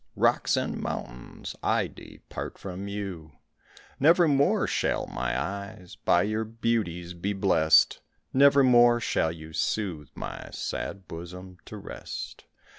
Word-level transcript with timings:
Rocks 0.15 0.57
and 0.57 0.81
mountains, 0.81 1.55
I 1.61 1.85
depart 1.85 2.57
from 2.57 2.87
you; 2.87 3.33
Nevermore 3.99 4.65
shall 4.65 5.05
my 5.05 5.39
eyes 5.39 5.95
By 5.95 6.23
your 6.23 6.43
beauties 6.43 7.13
be 7.13 7.33
blest, 7.33 7.99
Nevermore 8.33 8.99
shall 8.99 9.31
you 9.31 9.53
soothe 9.53 10.09
My 10.15 10.49
sad 10.53 11.07
bosom 11.07 11.59
to 11.65 11.77
rest. 11.77 12.45